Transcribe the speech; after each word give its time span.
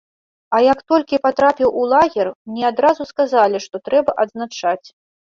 А 0.57 0.59
як 0.67 0.79
толькі 0.91 1.17
патрапіў 1.25 1.75
у 1.81 1.83
лагер, 1.91 2.31
мне 2.53 2.63
адразу 2.71 3.07
сказалі, 3.11 3.61
што 3.65 3.81
трэба 3.91 4.15
адзначаць. 4.25 4.87